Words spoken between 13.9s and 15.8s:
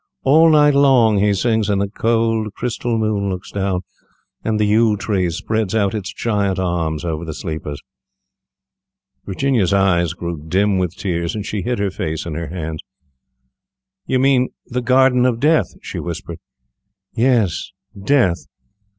"You mean the Garden of Death,"